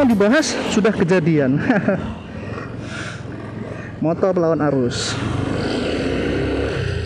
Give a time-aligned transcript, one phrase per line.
[0.00, 1.60] mau dibahas sudah kejadian.
[4.04, 5.12] Motor lawan arus.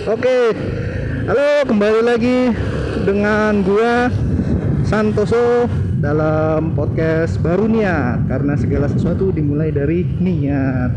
[0.06, 0.54] Oke
[1.26, 2.54] halo kembali lagi
[3.02, 4.14] dengan gua
[4.86, 5.66] Santoso
[5.98, 8.30] dalam podcast baru niat.
[8.30, 10.94] Karena segala sesuatu dimulai dari niat.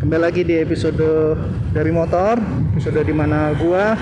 [0.00, 1.36] Kembali lagi di episode
[1.76, 2.40] dari motor
[2.72, 3.92] episode di mana gua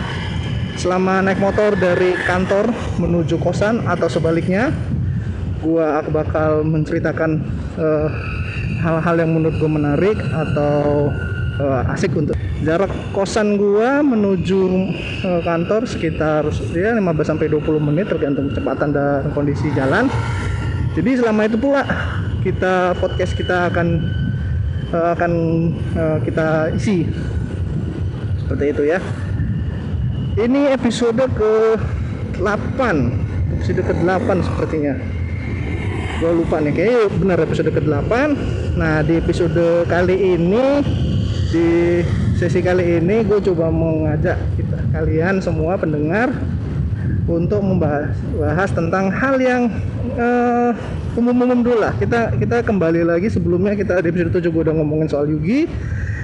[0.78, 2.70] selama naik motor dari kantor
[3.02, 4.70] menuju kosan atau sebaliknya
[5.62, 7.42] gua aku bakal menceritakan
[7.78, 8.08] uh,
[8.78, 11.10] hal-hal yang menurut gue menarik atau
[11.58, 14.60] uh, asik untuk jarak kosan gua menuju
[15.26, 20.06] uh, kantor sekitar ya 15 sampai 20 menit tergantung kecepatan dan kondisi jalan.
[20.94, 21.82] Jadi selama itu pula
[22.42, 23.88] kita podcast kita akan
[24.94, 25.32] uh, akan
[25.94, 27.06] uh, kita isi
[28.42, 28.98] seperti itu ya.
[30.38, 31.74] Ini episode ke
[32.38, 35.17] 8 episode ke 8 sepertinya
[36.18, 38.12] gue lupa nih kayaknya benar episode ke-8
[38.74, 40.82] nah di episode kali ini
[41.54, 42.02] di
[42.34, 46.34] sesi kali ini gue coba mengajak kita kalian semua pendengar
[47.28, 49.68] untuk membahas bahas tentang hal yang
[50.16, 50.72] uh,
[51.12, 51.92] umum-umum dulu lah.
[52.00, 55.68] Kita kita kembali lagi sebelumnya kita di episode 7 gue udah ngomongin soal Yugi.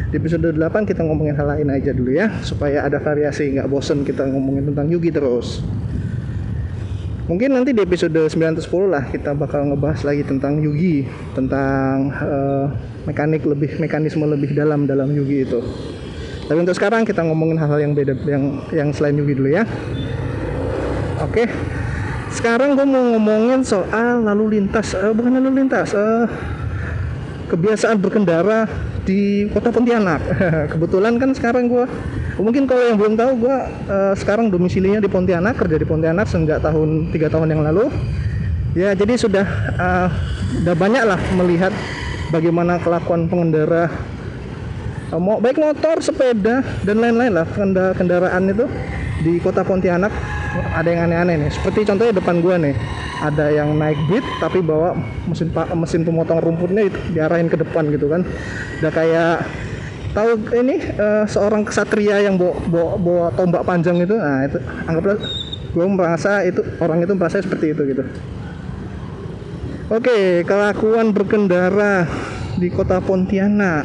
[0.08, 4.06] Di episode 8 kita ngomongin hal lain aja dulu ya supaya ada variasi nggak bosen
[4.06, 5.61] kita ngomongin tentang Yugi terus
[7.25, 12.12] mungkin nanti di episode 9 atau 10 lah kita bakal ngebahas lagi tentang Yugi tentang
[12.20, 12.69] uh,
[13.08, 15.61] mekanik lebih mekanisme lebih dalam dalam Yugi itu.
[16.45, 18.45] Tapi untuk sekarang kita ngomongin hal-hal yang beda yang
[18.77, 19.64] yang selain Yugi dulu ya.
[21.25, 21.48] Oke
[22.34, 24.92] sekarang gue mau ngomongin soal lalu lintas.
[24.92, 26.27] Uh, bukan lalu lintas uh,
[27.48, 28.67] kebiasaan berkendara
[29.05, 30.21] di kota Pontianak.
[30.73, 31.85] Kebetulan kan sekarang gue
[32.41, 33.57] mungkin kalau yang belum tahu gue
[33.89, 37.93] uh, sekarang domisilinya di Pontianak kerja di Pontianak sejak tahun tiga tahun yang lalu.
[38.75, 39.47] Ya jadi sudah
[39.79, 40.09] uh,
[40.64, 41.70] udah banyak lah melihat
[42.35, 43.87] bagaimana kelakuan pengendara
[45.14, 48.67] uh, mau baik motor sepeda dan lain-lain lah kendara kendaraan itu
[49.23, 50.11] di kota Pontianak
[50.75, 51.51] ada yang aneh-aneh nih.
[51.51, 52.75] Seperti contohnya depan gue nih.
[53.25, 54.95] Ada yang naik beat tapi bawa
[55.27, 58.23] mesin mesin pemotong rumputnya itu diarahin ke depan gitu kan.
[58.83, 59.37] Udah kayak
[60.14, 64.14] tahu ini uh, seorang kesatria yang bawa, bawa, bawa tombak panjang itu.
[64.14, 65.19] Nah itu anggaplah
[65.75, 68.03] gue merasa itu orang itu merasa seperti itu gitu.
[69.93, 72.09] Oke kelakuan berkendara
[72.57, 73.85] di kota Pontianak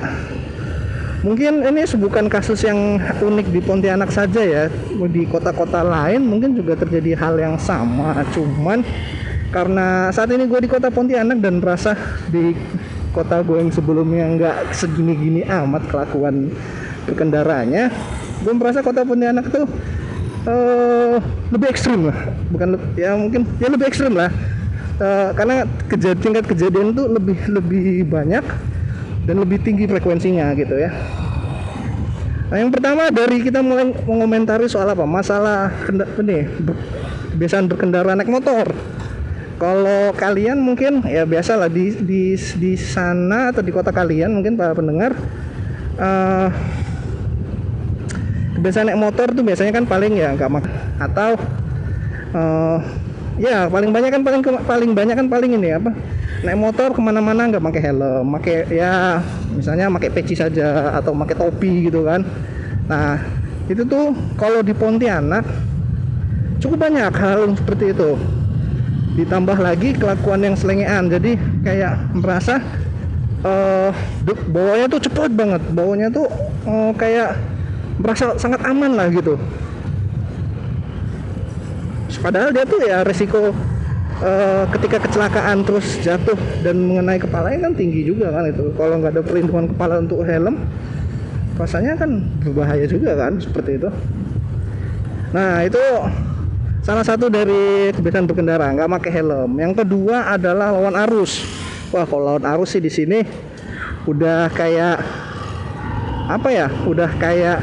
[1.22, 4.64] mungkin ini bukan kasus yang unik di Pontianak saja ya.
[5.10, 8.24] Di kota-kota lain mungkin juga terjadi hal yang sama.
[8.32, 8.84] Cuman
[9.50, 11.98] karena saat ini gue di kota Pontianak dan merasa
[12.30, 12.54] di
[13.10, 16.54] kota gue yang sebelumnya nggak segini-gini amat kelakuan
[17.10, 17.90] berkendaranya
[18.46, 19.66] gue merasa kota Pontianak tuh
[20.48, 21.18] uh,
[21.52, 22.18] lebih ekstrim lah.
[22.54, 24.32] Bukan ya mungkin ya lebih ekstrim lah.
[25.00, 28.44] Uh, karena kejadian tingkat kejadian tuh lebih lebih banyak
[29.30, 30.90] dan lebih tinggi frekuensinya gitu ya.
[32.50, 35.06] Nah, yang pertama dari kita mulai mengomentari soal apa?
[35.06, 35.70] Masalah
[36.18, 36.50] ini
[37.38, 38.74] kebiasaan berkendara naik motor.
[39.62, 44.58] Kalau kalian mungkin ya biasa lah di di di sana atau di kota kalian mungkin
[44.58, 45.14] para pendengar
[46.02, 46.50] uh,
[48.58, 50.66] kebiasaan naik motor tuh biasanya kan paling ya nggak mak
[50.98, 51.38] atau
[52.34, 52.82] uh,
[53.38, 55.94] ya paling banyak kan paling paling banyak kan paling ini apa
[56.40, 59.20] naik motor ke mana-mana nggak pakai helm pakai ya
[59.52, 62.24] misalnya pakai peci saja atau pakai topi gitu kan.
[62.88, 63.20] Nah
[63.68, 65.44] itu tuh kalau di Pontianak
[66.64, 68.16] cukup banyak hal seperti itu.
[69.20, 71.36] Ditambah lagi kelakuan yang selengean jadi
[71.66, 72.64] kayak merasa
[73.44, 73.92] uh,
[74.48, 76.28] bawanya tuh cepet banget bawanya tuh
[76.64, 77.36] uh, kayak
[78.00, 79.36] merasa sangat aman lah gitu.
[82.20, 83.56] Padahal dia tuh ya resiko
[84.24, 88.72] uh, ketika kecelakaan terus jatuh dan mengenai kepalanya kan tinggi juga kan itu.
[88.76, 90.56] Kalau nggak ada perlindungan kepala untuk helm
[91.60, 93.90] rasanya kan berbahaya juga kan seperti itu.
[95.36, 95.84] Nah itu
[96.80, 99.60] salah satu dari kebiasaan berkendara nggak pakai helm.
[99.60, 101.44] Yang kedua adalah lawan arus.
[101.92, 103.20] Wah kalau lawan arus sih di sini
[104.08, 105.04] udah kayak
[106.30, 107.60] apa ya udah kayak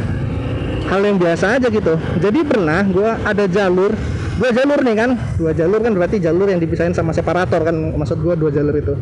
[0.87, 1.99] hal yang biasa aja gitu.
[2.23, 3.95] Jadi pernah gue ada jalur
[4.37, 5.11] dua jalur nih kan?
[5.41, 7.75] Dua jalur kan berarti jalur yang dipisahin sama separator kan?
[7.75, 8.95] Maksud gue dua jalur itu.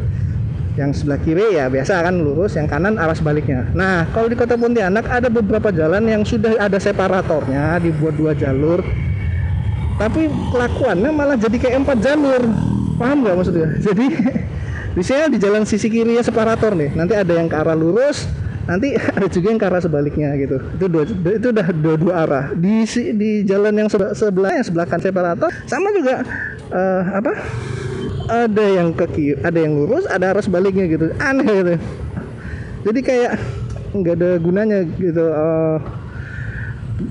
[0.75, 2.55] Yang sebelah kiri ya biasa kan lurus.
[2.55, 3.71] Yang kanan arah sebaliknya.
[3.75, 8.83] Nah kalau di kota Pontianak ada beberapa jalan yang sudah ada separatornya dibuat dua jalur.
[9.95, 12.43] Tapi kelakuannya malah jadi kayak empat jalur.
[12.95, 14.07] Paham nggak maksudnya jadi
[14.99, 16.95] misalnya di jalan sisi kiri ya separator nih.
[16.95, 18.27] Nanti ada yang ke arah lurus
[18.65, 20.57] nanti ada juga yang ke arah sebaliknya gitu.
[20.77, 22.45] Itu dua itu udah dua dua arah.
[22.57, 22.85] Di
[23.15, 26.25] di jalan yang sebelah sebelah yang sebelah kan separator sama juga
[26.73, 27.33] uh, apa?
[28.25, 31.13] Ada yang ke kiri ada yang lurus ada arah sebaliknya gitu.
[31.21, 31.75] Aneh gitu.
[32.85, 33.33] Jadi kayak
[33.95, 35.79] nggak ada gunanya gitu uh,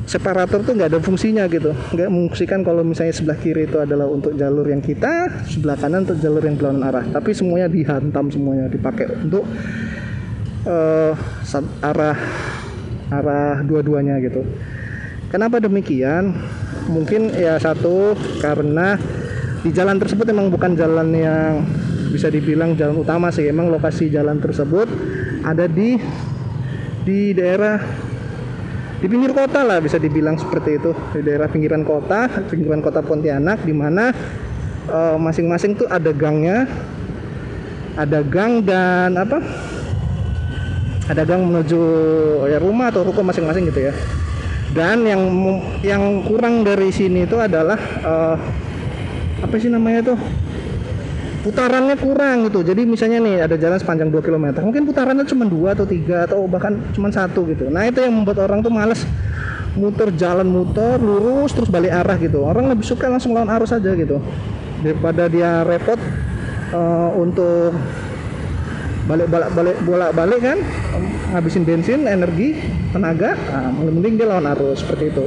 [0.03, 1.71] separator tuh nggak ada fungsinya gitu.
[1.93, 6.19] Nggak mengungsikan kalau misalnya sebelah kiri itu adalah untuk jalur yang kita sebelah kanan untuk
[6.23, 7.05] jalur yang berlawanan arah.
[7.11, 9.43] Tapi semuanya dihantam semuanya dipakai untuk
[10.65, 11.13] uh,
[11.83, 12.17] arah
[13.11, 14.43] arah dua-duanya gitu.
[15.29, 16.33] Kenapa demikian?
[16.89, 18.99] Mungkin ya satu karena
[19.63, 21.63] di jalan tersebut emang bukan jalan yang
[22.13, 23.49] bisa dibilang jalan utama sih.
[23.49, 24.85] Emang lokasi jalan tersebut
[25.41, 25.97] ada di
[27.03, 27.81] di daerah
[29.03, 30.91] di pinggir kota lah bisa dibilang seperti itu.
[31.17, 34.13] Di daerah pinggiran kota pinggiran kota Pontianak di mana
[34.89, 36.69] uh, masing-masing tuh ada gangnya
[37.93, 39.37] ada gang dan apa
[41.09, 41.81] ada gang menuju
[42.47, 43.93] ya rumah atau ruko masing-masing gitu ya.
[44.73, 45.21] Dan yang
[45.85, 48.35] yang kurang dari sini itu adalah uh,
[49.43, 50.19] apa sih namanya tuh
[51.43, 52.63] putarannya kurang gitu.
[52.63, 56.47] Jadi misalnya nih ada jalan sepanjang 2 km mungkin putarannya cuma dua atau tiga atau
[56.47, 57.67] bahkan cuma satu gitu.
[57.67, 59.03] Nah itu yang membuat orang tuh males
[59.73, 62.41] muter jalan muter lurus terus balik arah gitu.
[62.41, 64.23] Orang lebih suka langsung lawan arus aja gitu.
[64.81, 65.99] Daripada dia repot
[66.71, 67.75] uh, untuk
[69.03, 70.59] balik balik balik bolak balik kan?
[71.33, 72.59] Ngabisin bensin energi
[72.93, 73.35] tenaga.
[73.35, 75.25] Nah, mending dia lawan arus seperti itu.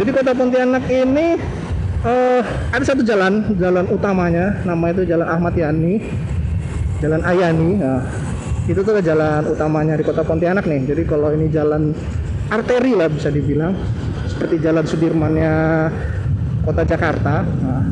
[0.00, 1.38] Jadi kota Pontianak ini
[2.02, 2.42] uh,
[2.74, 4.58] ada satu jalan jalan utamanya.
[4.66, 6.00] Nama itu jalan Ahmad Yani.
[7.02, 8.00] Jalan Ayani nah,
[8.64, 10.88] itu tuh jalan utamanya di kota Pontianak nih.
[10.88, 11.92] Jadi kalau ini jalan
[12.48, 13.76] arteri lah bisa dibilang.
[14.24, 15.54] Seperti jalan Sudirmannya
[16.64, 17.84] kota Jakarta nah,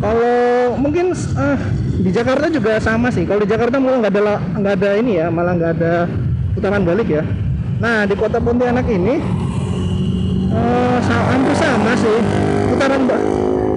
[0.00, 1.58] kalau mungkin uh,
[2.00, 3.28] di Jakarta juga sama sih.
[3.28, 5.92] Kalau di Jakarta malah nggak ada nggak ada ini ya malah nggak ada
[6.56, 7.22] putaran balik ya.
[7.80, 9.20] Nah di kota Pontianak ini
[10.52, 12.18] uh, hampir sama sih.
[12.72, 13.02] Putaran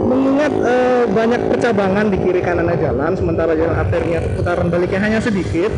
[0.08, 5.72] mengingat uh, banyak percabangan di kiri kanan jalan sementara jalan arterinya putaran baliknya hanya sedikit.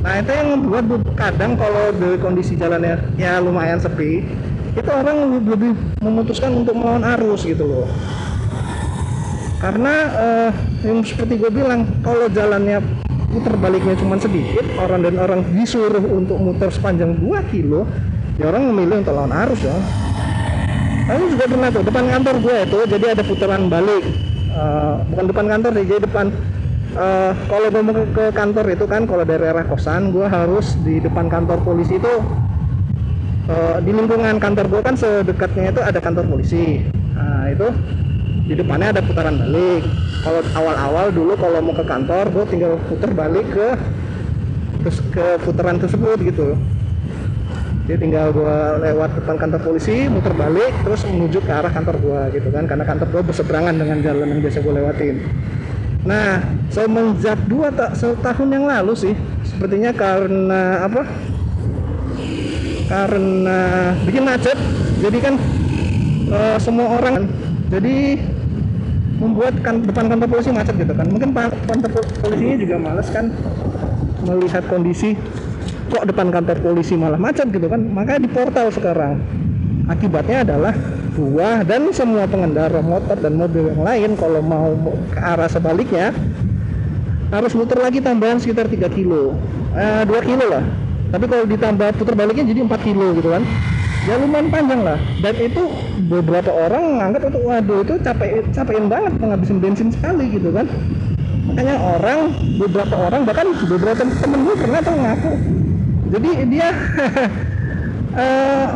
[0.00, 0.84] Nah itu yang membuat
[1.18, 4.24] kadang kalau dari kondisi jalannya ya lumayan sepi
[4.70, 7.86] itu orang lebih memutuskan untuk melawan arus gitu loh
[9.60, 12.80] karena uh, yang seperti gue bilang kalau jalannya
[13.28, 17.84] putar baliknya cuma sedikit orang dan orang disuruh untuk muter sepanjang 2 kilo
[18.40, 19.76] ya orang memilih untuk lawan arus ya.
[21.12, 24.04] Aku juga pernah tuh depan kantor gue itu jadi ada putaran balik.
[24.50, 26.26] Uh, bukan depan kantor sih jadi depan
[26.96, 31.28] uh, kalau mau ke kantor itu kan kalau dari arah kosan gue harus di depan
[31.28, 32.14] kantor polisi itu
[33.82, 36.86] di lingkungan kantor gue kan sedekatnya itu ada kantor polisi.
[37.18, 37.66] Nah itu
[38.50, 39.86] di depannya ada putaran balik.
[40.26, 43.68] Kalau awal-awal dulu kalau mau ke kantor gue tinggal putar balik ke
[44.82, 46.58] terus ke putaran tersebut gitu.
[47.86, 52.20] Jadi tinggal gua lewat depan kantor polisi muter balik terus menuju ke arah kantor gua
[52.30, 52.66] gitu kan.
[52.66, 55.16] Karena kantor gua berseberangan dengan jalan yang biasa gua lewatin.
[56.06, 56.38] Nah
[56.70, 61.02] semenjak dua tak setahun yang lalu sih sepertinya karena apa?
[62.86, 63.58] Karena
[64.06, 64.58] bikin macet
[65.02, 65.34] jadi kan
[66.30, 67.26] uh, semua orang
[67.70, 68.18] jadi
[69.20, 71.06] membuat kan depan kantor polisi macet gitu kan.
[71.06, 71.90] Mungkin kantor
[72.24, 73.28] polisinya juga males kan
[74.24, 75.14] melihat kondisi
[75.92, 77.78] kok depan kantor polisi malah macet gitu kan.
[77.84, 79.20] Makanya di portal sekarang
[79.92, 80.72] akibatnya adalah
[81.12, 84.72] gua dan semua pengendara motor dan mobil yang lain kalau mau
[85.12, 86.16] ke arah sebaliknya
[87.30, 89.36] harus muter lagi tambahan sekitar 3 kilo.
[89.76, 90.64] Eh, 2 kilo lah.
[91.10, 93.42] Tapi kalau ditambah putar baliknya jadi 4 kilo gitu kan
[94.08, 94.98] ya lumayan panjang lah.
[95.20, 95.62] Dan itu
[96.08, 100.66] beberapa orang menganggap itu waduh itu capek capekin banget menghabisin bensin sekali gitu kan.
[101.50, 102.20] Makanya orang
[102.60, 105.32] beberapa orang bahkan beberapa temen gue pernah tuh ngaku.
[106.10, 106.68] Jadi dia
[108.22, 108.66] uh,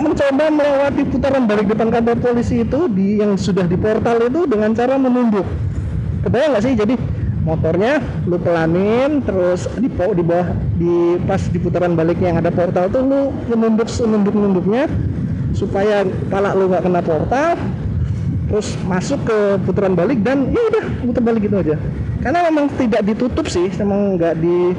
[0.00, 4.72] mencoba melewati putaran balik depan kantor polisi itu di yang sudah di portal itu dengan
[4.72, 5.44] cara menunduk.
[6.24, 6.74] Kebayang nggak sih?
[6.74, 6.94] Jadi
[7.48, 12.92] motornya lu pelanin terus di di bawah di pas di putaran baliknya yang ada portal
[12.92, 14.84] tuh lu menunduk menunduk nunduknya
[15.56, 17.56] supaya pala lu nggak kena portal
[18.48, 19.38] terus masuk ke
[19.68, 21.76] putaran balik dan ya udah putar balik gitu aja.
[22.24, 24.72] Karena memang tidak ditutup sih memang nggak di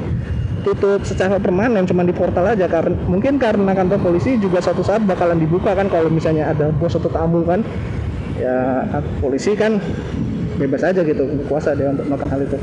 [0.60, 2.66] tutup secara permanen cuma di portal aja.
[2.66, 6.98] Karena mungkin karena kantor polisi juga suatu saat bakalan dibuka kan kalau misalnya ada bos
[6.98, 7.62] atau tamu kan.
[8.40, 8.82] Ya
[9.22, 9.78] polisi kan
[10.60, 12.58] bebas aja gitu kuasa dia untuk melakukan hal itu.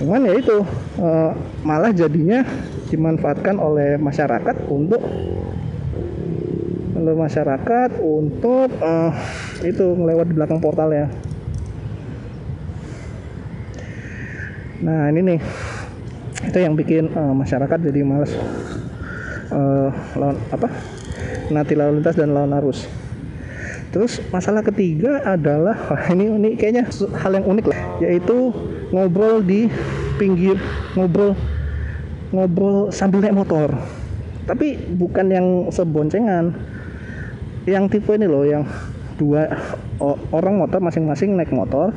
[0.00, 0.64] Cuman ya itu
[1.00, 2.44] uh, malah jadinya
[2.88, 5.00] dimanfaatkan oleh masyarakat untuk
[6.96, 9.12] oleh masyarakat untuk uh,
[9.60, 11.06] itu melewat di belakang portal ya.
[14.80, 15.40] Nah ini nih
[16.48, 18.32] itu yang bikin uh, masyarakat jadi males
[20.18, 20.68] lawan apa
[21.54, 22.90] nanti lalu lintas dan lawan arus
[23.96, 26.84] terus masalah ketiga adalah wah ini ini kayaknya
[27.16, 27.80] hal yang unik lah.
[28.04, 28.52] Yaitu
[28.92, 29.72] ngobrol di
[30.20, 30.60] pinggir
[30.92, 31.32] ngobrol
[32.28, 33.72] ngobrol sambil naik motor.
[34.44, 36.52] Tapi bukan yang seboncengan.
[37.64, 38.68] Yang tipe ini loh yang
[39.16, 39.48] dua
[40.28, 41.88] orang motor masing-masing naik motor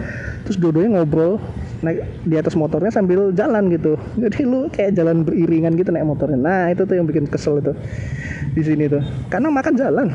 [0.47, 1.35] terus dua-duanya ngobrol
[1.83, 3.99] naik di atas motornya sambil jalan gitu.
[4.23, 6.39] Jadi lu kayak jalan beriringan gitu naik motornya.
[6.39, 7.75] Nah itu tuh yang bikin kesel itu
[8.55, 9.03] di sini tuh.
[9.27, 10.07] Karena makan jalan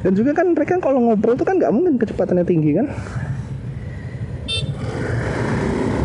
[0.00, 2.86] dan juga kan mereka kalau ngobrol tuh kan nggak mungkin kecepatannya tinggi kan?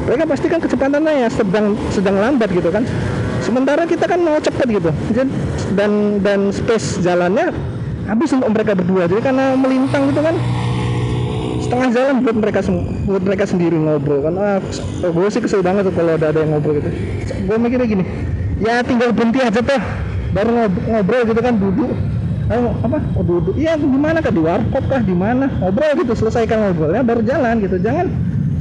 [0.06, 2.84] Mereka pasti kan kecepatannya ya sedang sedang lambat gitu kan.
[3.42, 4.92] Sementara kita kan mau cepet gitu.
[5.74, 7.56] Dan dan space jalannya
[8.06, 9.10] habis untuk mereka berdua.
[9.10, 10.36] Jadi karena melintang gitu kan.
[11.66, 12.60] Setengah jalan buat mereka
[13.10, 14.34] buat mereka sendiri ngobrol kan.
[14.38, 14.60] Ah
[15.02, 16.90] gue sih kesel banget kalau ada ada yang ngobrol gitu.
[17.50, 18.06] Gue mikirnya gini
[18.56, 19.82] ya tinggal berhenti aja tuh
[20.32, 21.92] baru ngobrol gitu kan duduk
[22.46, 23.02] Ayo, apa?
[23.18, 25.02] Oh, duduk iya gimana kah di warkop kah?
[25.02, 25.50] Di mana?
[25.50, 27.82] Ngobrol gitu selesaikan ngobrolnya baru jalan gitu.
[27.82, 28.06] Jangan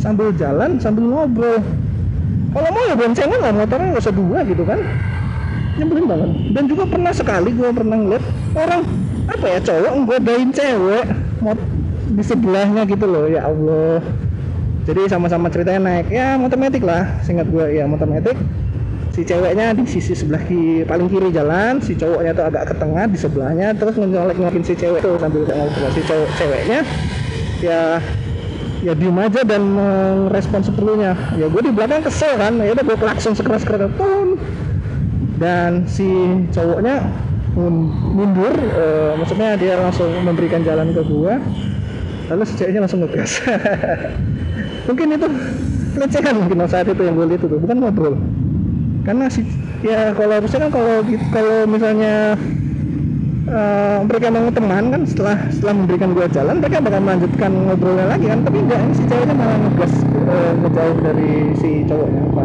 [0.01, 1.61] sambil jalan sambil ngobrol.
[2.55, 4.81] Kalau mau ya boncengan lah motornya nggak usah dua gitu kan.
[5.77, 6.31] Nyebelin banget.
[6.57, 8.25] Dan juga pernah sekali gue pernah ngeliat
[8.57, 8.83] orang
[9.25, 11.05] apa ya cowok nggodain cewek
[11.45, 11.59] mot
[12.15, 14.01] di sebelahnya gitu loh ya Allah.
[14.89, 16.09] Jadi sama-sama ceritanya naik.
[16.09, 18.39] Ya motor metik lah singkat gue ya motor metik
[19.15, 23.07] si ceweknya di sisi sebelah kiri paling kiri jalan si cowoknya tuh agak ke tengah
[23.07, 26.81] di sebelahnya terus nyolek nyolokin si cewek tuh sambil ngobrol si cowok ceweknya.
[27.63, 28.03] Ya
[28.83, 31.15] ya diem aja dan merespon seperlunya.
[31.39, 34.35] Ya gue di belakang kesel kan ya udah gue klakson sekeras keras pun
[35.39, 36.11] dan si
[36.51, 37.07] cowoknya
[37.55, 41.39] mundur uh, maksudnya dia langsung memberikan jalan ke gua.
[42.35, 43.47] Lalu seceknya langsung ngegas.
[44.91, 45.29] Mungkin itu
[45.95, 48.15] pelecehan mungkin saat itu yang gue lihat itu bukan ngobrol
[49.05, 49.45] karena si
[49.85, 52.41] ya kalau harusnya kan kalau kalau misalnya
[53.53, 58.27] uh, mereka mau teman kan setelah setelah memberikan gua jalan mereka bakal melanjutkan ngobrolnya lagi
[58.33, 58.41] kan.
[58.49, 59.95] Tapi enggak si ceweknya malah ngegas
[60.25, 62.45] uh, ngejauh dari si cowoknya apa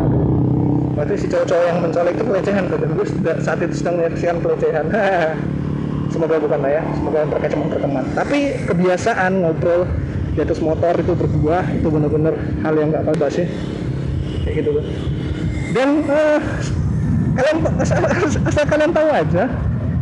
[0.99, 3.07] berarti si cowok-cowok yang mencolek itu pelecehan dan gue
[3.39, 4.85] saat itu sedang menyaksikan pelecehan.
[6.11, 8.03] Semoga bukan lah ya semoga mereka cuma berteman.
[8.17, 9.85] Tapi kebiasaan ngobrol
[10.33, 12.33] di atas motor itu berdua itu benar-benar
[12.65, 13.45] hal yang nggak apa sih.
[14.41, 14.85] Kayak gitu tuh
[15.71, 16.39] dan uh,
[17.37, 17.99] kalian asal,
[18.47, 19.43] asal kalian tahu aja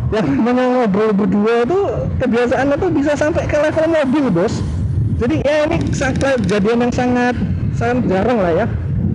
[0.07, 1.79] yang namanya ngobrol berdua itu
[2.23, 4.63] kebiasaannya tuh bisa sampai ke level mobil bos.
[5.17, 7.35] Jadi ya ini kejadian yang sangat
[7.75, 8.65] sangat jarang lah ya.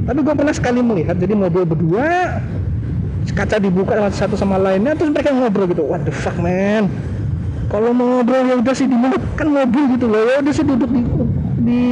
[0.03, 2.43] Tapi gue pernah sekali melihat jadi mobil berdua
[3.33, 5.89] kaca dibuka satu sama lainnya terus mereka ngobrol gitu.
[5.89, 6.93] What the fuck man?
[7.73, 8.97] Kalau mau ngobrol ya udah sih di
[9.41, 11.01] kan mobil gitu loh ya udah sih duduk di
[11.63, 11.83] di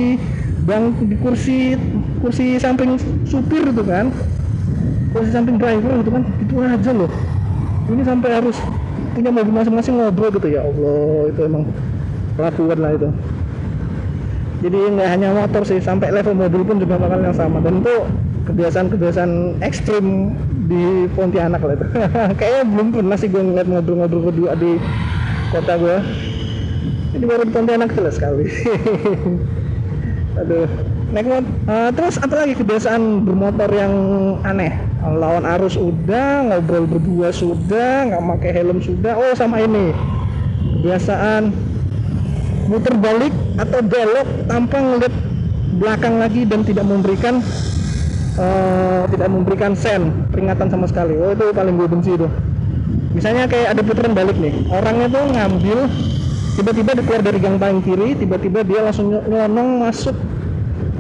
[0.68, 1.72] bang di kursi
[2.20, 4.12] kursi samping supir gitu kan
[5.10, 7.10] kursi samping driver gitu kan itu aja loh.
[7.90, 8.56] Ini sampai harus
[9.10, 11.62] punya mobil masing-masing ngobrol gitu ya Allah itu emang
[12.38, 13.08] kelakuan lah itu.
[14.60, 17.58] Jadi nggak hanya motor sih sampai level mobil pun juga bakal yang sama.
[17.64, 17.94] Dan itu
[18.46, 20.36] kebiasaan-kebiasaan ekstrim
[20.70, 21.86] di Pontianak lah itu.
[22.38, 24.78] Kayaknya belum pernah sih gue ngeliat ngobrol-ngobrol berdua di
[25.50, 25.96] kota gue
[27.18, 28.46] ini baru di Pontianak jelas sekali.
[30.40, 31.52] Aduh naik motor.
[31.66, 33.94] Uh, terus apa lagi kebiasaan bermotor yang
[34.46, 34.72] aneh?
[35.00, 39.18] Lawan arus udah ngobrol berdua sudah nggak pakai helm sudah.
[39.18, 39.90] Oh sama ini.
[40.80, 41.50] Kebiasaan
[42.70, 45.14] muter balik atau belok tanpa ngeliat
[45.80, 47.42] belakang lagi dan tidak memberikan
[48.38, 51.18] uh, tidak memberikan sen peringatan sama sekali.
[51.18, 52.28] Oh itu paling gue benci itu.
[53.10, 54.54] Misalnya kayak ada putaran balik nih.
[54.70, 55.78] Orangnya tuh ngambil
[56.54, 60.14] tiba-tiba dia keluar dari gang paling kiri tiba-tiba dia langsung nyonong masuk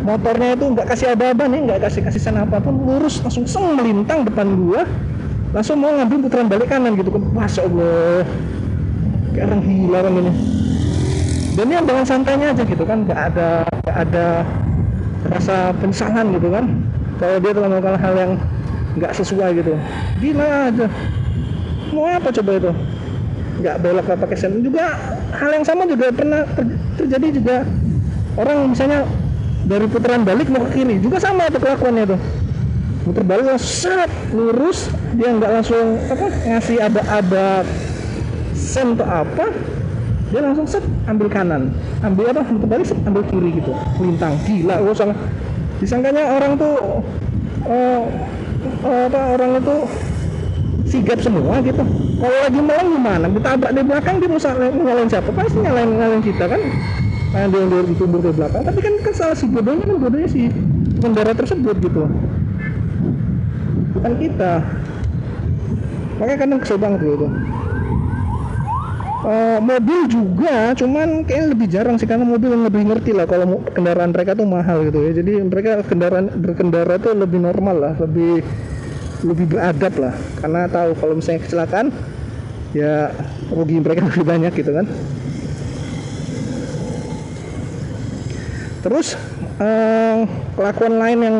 [0.00, 3.76] motornya itu nggak kasih aba-aba nih nggak kasih kasih sen apa pun lurus langsung seng
[3.76, 4.82] melintang depan gua.
[5.50, 8.22] Langsung mau ngambil putaran balik kanan gitu kan masya allah.
[9.34, 10.32] Kayak orang gila orang ini.
[11.58, 14.26] Dan yang dengan santainya aja gitu kan nggak ada nggak ada
[15.26, 16.64] rasa penyesalan gitu kan.
[17.18, 18.32] Kalau dia telah melakukan hal yang
[18.96, 19.72] nggak sesuai gitu.
[20.22, 20.86] Gila aja.
[21.90, 22.70] Mau apa coba itu?
[23.60, 24.96] Nggak belok nggak pakai sen juga
[25.34, 26.64] hal yang sama juga pernah ter
[26.96, 27.56] terjadi juga.
[28.38, 29.02] Orang misalnya
[29.70, 32.20] dari putaran balik mau ke kiri juga sama itu kelakuannya tuh.
[33.06, 34.02] Muter balik langsung
[34.34, 34.90] lurus.
[35.14, 37.46] Dia nggak langsung apa ngasih ada ada
[38.58, 39.46] sen atau apa.
[40.34, 41.70] Dia langsung set ambil kanan.
[42.02, 43.70] Ambil apa muter balik set, ambil kiri gitu.
[44.02, 45.18] Lintang gila gue sangat
[45.78, 46.76] disangkanya orang tuh
[47.70, 48.02] uh,
[48.84, 49.76] apa orang itu
[50.90, 51.86] sigap semua gitu.
[52.20, 53.26] Kalau lagi malam gimana?
[53.30, 55.30] Ditabrak di belakang dia mau nyalain siapa?
[55.30, 56.60] Pasti nyalain nyalain kita kan
[57.30, 58.62] nah, dia yang ditumbur ke belakang.
[58.66, 60.50] Tapi kan kan salah si bodohnya kan bodohnya si
[60.98, 62.02] pengendara tersebut gitu.
[63.98, 64.52] Bukan kita.
[66.18, 67.28] Makanya kadang kesel banget gitu.
[69.20, 74.16] Uh, mobil juga cuman kayaknya lebih jarang sih karena mobil lebih ngerti lah kalau kendaraan
[74.16, 75.10] mereka tuh mahal gitu ya.
[75.20, 78.40] Jadi mereka kendaraan berkendara tuh lebih normal lah lebih
[79.22, 80.14] lebih beradab lah.
[80.40, 81.92] Karena tahu kalau misalnya kecelakaan
[82.72, 83.10] ya
[83.50, 84.86] rugi mereka lebih banyak gitu kan
[88.80, 89.16] terus
[89.60, 90.24] eh,
[90.56, 91.36] kelakuan lain yang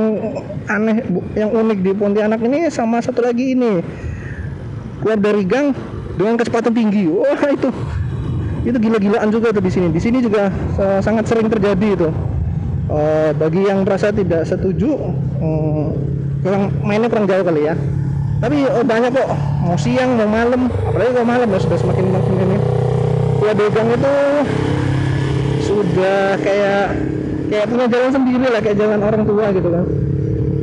[0.68, 0.96] aneh
[1.34, 3.82] yang unik di Pontianak ini sama satu lagi ini.
[5.00, 5.72] Keluar dari gang
[6.20, 7.08] dengan kecepatan tinggi.
[7.08, 7.72] Wah itu.
[8.60, 9.88] Itu gila-gilaan juga tuh di sini.
[9.88, 12.08] Di sini juga uh, sangat sering terjadi itu.
[12.90, 14.98] Uh, bagi yang merasa tidak setuju
[15.38, 15.94] um,
[16.42, 17.74] kurang mainnya kurang jauh kali ya.
[18.40, 19.28] Tapi oh, banyak kok.
[19.64, 20.68] Mau siang mau malam.
[20.68, 22.56] Apalagi kalau malam ya sudah semakin makin ini.
[23.40, 24.14] Keluar dari gang itu
[25.64, 27.09] sudah kayak
[27.50, 29.84] kayak punya jalan sendiri lah kayak jalan orang tua gitu kan.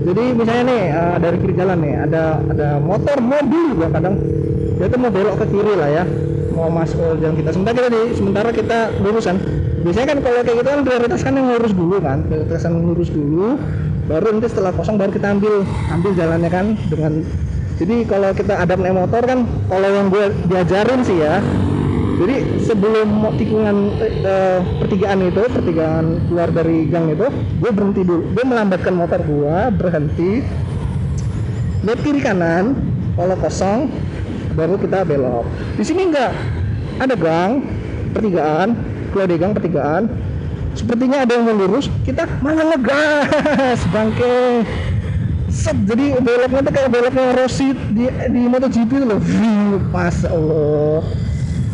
[0.08, 4.15] Jadi misalnya nih uh, dari kiri jalan nih ada ada motor mobil juga kadang.
[4.79, 6.03] Dia tuh mau belok ke kiri lah ya
[6.56, 7.50] mau masuk ke jalan kita.
[7.51, 9.36] Sementara kita di sementara kita lurusan
[9.88, 13.10] biasanya kan kalau kayak gitu kan prioritas kan yang lurus dulu kan prioritas yang lurus
[13.13, 13.48] dulu
[14.08, 15.56] baru nanti setelah kosong baru kita ambil
[15.94, 17.13] ambil jalannya kan dengan
[17.77, 19.39] jadi kalau kita ada naik motor kan
[19.70, 21.39] kalau yang gue diajarin sih ya
[22.17, 27.29] jadi sebelum tikungan eh, pertigaan itu pertigaan keluar dari gang itu
[27.62, 28.33] gue berhenti dulu.
[28.33, 30.41] Gue melambatkan motor gue berhenti.
[31.86, 32.74] Lihat kiri kanan
[33.13, 33.93] kalau kosong
[34.57, 35.45] baru kita belok.
[35.77, 36.33] Di sini enggak.
[36.97, 37.62] Ada gang
[38.17, 38.74] pertigaan
[39.13, 40.03] keluar dari gang pertigaan.
[40.74, 44.65] Sepertinya ada yang lurus kita malah ngegas bangke.
[45.53, 49.21] Set jadi beloknya tuh kayak beloknya Rossi di di MotoGP itu loh.
[49.93, 51.26] Pas Allah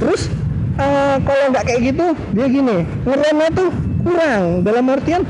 [0.03, 0.27] terus
[0.75, 2.05] uh, kalau nggak kayak gitu
[2.35, 3.69] dia gini ngeremnya tuh
[4.03, 4.43] kurang.
[4.67, 5.23] Dalam artian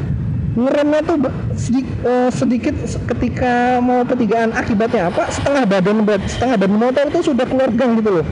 [0.54, 1.18] ngeremnya tuh
[1.58, 2.76] sedikit, uh, sedikit
[3.14, 5.30] ketika mau pertigaan akibatnya apa?
[5.30, 8.26] Setengah badan setengah badan motor tuh sudah keluar gang gitu loh.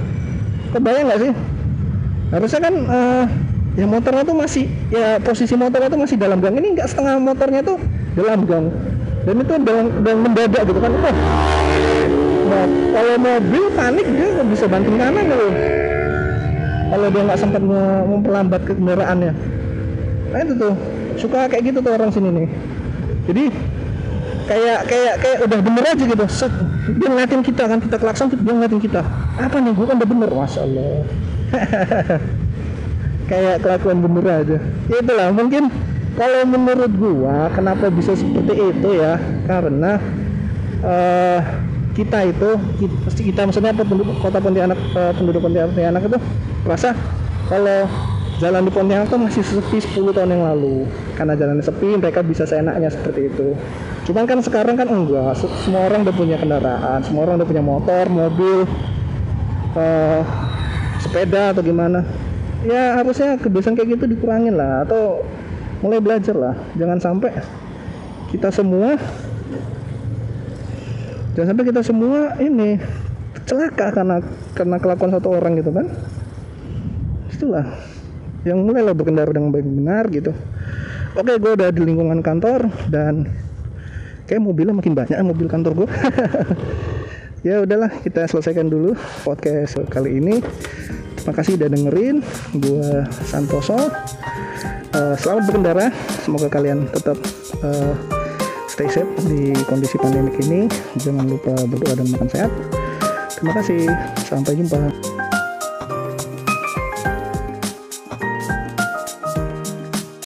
[0.74, 1.32] Kebayang nggak sih?
[2.34, 3.24] Harusnya kan uh,
[3.78, 6.58] ya motornya tuh masih ya posisi motornya tuh masih dalam gang.
[6.58, 7.78] Ini nggak setengah motornya tuh
[8.18, 8.66] dalam gang.
[9.22, 10.92] Dan itu dalam, dalam mendadak gitu kan.
[12.52, 15.48] Nah, kalau mobil panik dia bisa banting kanan gitu
[16.92, 17.64] kalau dia nggak sempat
[18.04, 19.34] memperlambat kendaraannya.
[20.36, 20.76] Nah itu tuh.
[21.20, 22.48] Suka kayak gitu tuh orang sini nih.
[23.32, 23.44] Jadi
[24.52, 26.26] kayak kayak kayak udah bener aja gitu.
[26.28, 26.52] Set,
[27.00, 29.02] dia ngeliatin kita kan kita klakson dia ngeliatin kita.
[29.40, 29.72] Apa nih?
[29.72, 30.30] Gue kan udah bener.
[30.36, 30.96] Masya Allah.
[33.32, 34.58] Kayak kelakuan bener aja.
[34.92, 35.72] Ya itulah mungkin
[36.20, 39.16] kalau menurut gua kenapa bisa seperti itu ya?
[39.48, 39.96] Karena
[40.84, 41.40] uh,
[41.92, 42.50] kita itu
[42.80, 46.20] kita, kita maksudnya penduduk kota Pontianak uh, penduduk Pontianak itu
[46.64, 46.96] rasa
[47.52, 47.90] kalau
[48.42, 50.90] jalan di Pontianak tuh masih sepi 10 tahun yang lalu.
[51.14, 53.54] Karena jalannya sepi mereka bisa seenaknya seperti itu.
[54.10, 55.38] Cuman kan sekarang kan enggak.
[55.38, 58.66] Semua orang udah punya kendaraan semua orang udah punya motor mobil
[59.78, 60.22] uh,
[60.98, 62.02] sepeda atau gimana.
[62.66, 65.22] Ya harusnya kebiasaan kayak gitu dikurangin lah atau
[65.86, 66.56] mulai belajar lah.
[66.74, 67.30] Jangan sampai
[68.34, 68.98] kita semua
[71.36, 72.80] jangan sampai kita semua ini
[73.48, 74.24] celaka karena
[74.56, 75.88] karena kelakuan satu orang gitu kan.
[77.32, 77.65] Itulah.
[78.41, 80.32] Yang mulailah berkendara dengan baik benar gitu.
[81.13, 83.28] Oke gue udah di lingkungan kantor dan
[84.26, 85.89] kayak mobilnya makin banyak mobil kantor gue
[87.48, 88.96] ya udahlah kita selesaikan dulu
[89.28, 90.39] podcast kali ini.
[91.22, 92.17] Terima kasih udah dengerin.
[92.58, 93.78] Gue Santoso.
[94.91, 95.86] Uh, selamat berkendara.
[96.24, 97.20] Semoga kalian tetap
[97.62, 98.21] uh,
[98.72, 100.72] stay safe di kondisi pandemik ini.
[100.96, 102.52] Jangan lupa berdoa dan makan sehat.
[103.36, 103.84] Terima kasih.
[104.24, 104.88] Sampai jumpa